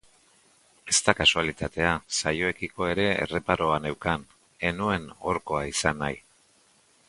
Ez 0.91 0.95
da 1.09 1.13
kasualitatea 1.19 1.91
saioekiko 2.21 2.87
ere 2.95 3.07
erreparoa 3.27 3.77
neukan, 3.87 4.27
ez 4.71 4.75
nuen 4.81 5.09
horkoa 5.29 5.65
izan 5.77 6.05
nahi. 6.07 6.23